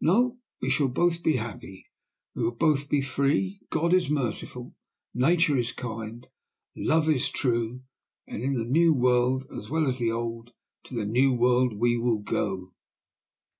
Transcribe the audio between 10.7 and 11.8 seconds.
To the New World